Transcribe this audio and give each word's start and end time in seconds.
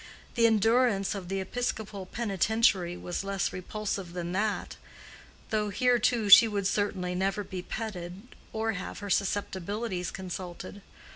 The 0.33 0.47
endurance 0.47 1.13
of 1.13 1.29
the 1.29 1.39
episcopal 1.39 2.07
penitentiary 2.07 2.97
was 2.97 3.23
less 3.23 3.53
repulsive 3.53 4.13
than 4.13 4.31
that; 4.31 4.75
though 5.51 5.69
here 5.69 5.99
too 5.99 6.27
she 6.27 6.47
would 6.47 6.65
certainly 6.65 7.13
never 7.13 7.43
be 7.43 7.61
petted 7.61 8.23
or 8.51 8.71
have 8.71 8.97
her 9.05 9.11
susceptibilities 9.11 10.09
consulted. 10.09 10.81